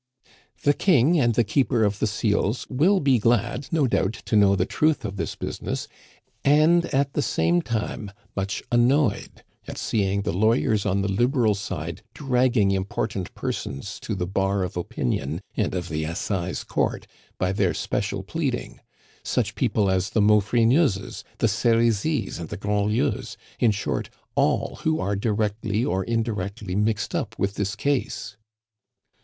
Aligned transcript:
"The 0.63 0.73
King 0.73 1.19
and 1.19 1.35
the 1.35 1.43
Keeper 1.43 1.83
of 1.83 1.99
the 1.99 2.07
Seals 2.07 2.65
will 2.71 2.99
be 2.99 3.19
glad, 3.19 3.67
no 3.71 3.85
doubt, 3.85 4.13
to 4.25 4.35
know 4.35 4.55
the 4.55 4.65
truth 4.65 5.05
of 5.05 5.15
this 5.15 5.35
business, 5.35 5.87
and 6.43 6.85
at 6.87 7.13
the 7.13 7.21
same 7.21 7.61
time 7.61 8.09
much 8.35 8.63
annoyed 8.71 9.43
at 9.67 9.77
seeing 9.77 10.23
the 10.23 10.33
lawyers 10.33 10.87
on 10.87 11.03
the 11.03 11.07
Liberal 11.07 11.53
side 11.53 12.01
dragging 12.15 12.71
important 12.71 13.31
persons 13.35 13.99
to 13.99 14.15
the 14.15 14.25
bar 14.25 14.63
of 14.63 14.75
opinion 14.75 15.39
and 15.55 15.75
of 15.75 15.87
the 15.87 16.03
Assize 16.05 16.63
Court 16.63 17.05
by 17.37 17.51
their 17.51 17.75
special 17.75 18.23
pleading 18.23 18.79
such 19.21 19.53
people 19.53 19.87
as 19.87 20.09
the 20.09 20.21
Maufrigneuses, 20.23 21.23
the 21.37 21.47
Serizys, 21.47 22.39
and 22.39 22.49
the 22.49 22.57
Grandlieus, 22.57 23.37
in 23.59 23.69
short, 23.69 24.09
all 24.33 24.77
who 24.81 24.99
are 24.99 25.15
directly 25.15 25.85
or 25.85 26.03
indirectly 26.03 26.73
mixed 26.73 27.13
up 27.13 27.37
with 27.37 27.53
this 27.53 27.75
case." 27.75 28.35